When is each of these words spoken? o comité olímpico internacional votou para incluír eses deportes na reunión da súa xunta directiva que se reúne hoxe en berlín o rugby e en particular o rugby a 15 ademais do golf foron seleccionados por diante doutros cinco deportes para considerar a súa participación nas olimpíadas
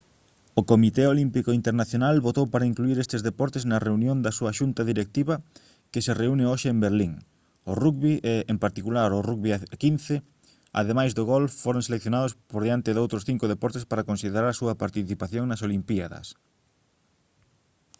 o 0.59 0.61
comité 0.71 1.03
olímpico 1.13 1.57
internacional 1.59 2.15
votou 2.27 2.45
para 2.53 2.69
incluír 2.71 2.97
eses 2.99 3.25
deportes 3.29 3.63
na 3.69 3.81
reunión 3.87 4.17
da 4.25 4.35
súa 4.37 4.55
xunta 4.59 4.81
directiva 4.91 5.35
que 5.91 6.03
se 6.05 6.13
reúne 6.21 6.45
hoxe 6.51 6.67
en 6.73 6.79
berlín 6.85 7.13
o 7.69 7.71
rugby 7.83 8.13
e 8.33 8.35
en 8.53 8.57
particular 8.65 9.09
o 9.13 9.23
rugby 9.29 9.49
a 9.53 9.59
15 9.83 10.15
ademais 10.81 11.11
do 11.17 11.23
golf 11.31 11.51
foron 11.65 11.85
seleccionados 11.87 12.31
por 12.51 12.61
diante 12.67 12.95
doutros 12.95 13.27
cinco 13.29 13.45
deportes 13.53 13.83
para 13.89 14.07
considerar 14.09 14.45
a 14.49 14.57
súa 14.59 14.77
participación 14.83 15.43
nas 15.47 15.63
olimpíadas 15.67 16.27